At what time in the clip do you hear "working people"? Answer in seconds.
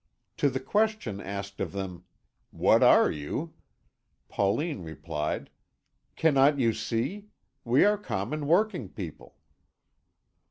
8.47-9.35